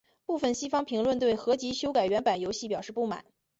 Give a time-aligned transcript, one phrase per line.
[0.25, 3.23] 部分西方评论对合辑修改原版游戏表示不满。